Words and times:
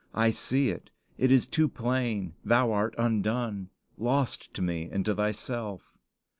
I 0.15 0.31
see 0.31 0.69
it; 0.71 0.89
it 1.19 1.31
is 1.31 1.45
too 1.45 1.69
plain; 1.69 2.33
thou 2.43 2.71
art 2.71 2.95
undone 2.97 3.69
lost 3.99 4.51
to 4.55 4.61
me 4.63 4.89
and 4.91 5.05
to 5.05 5.13
thyself." 5.13 5.93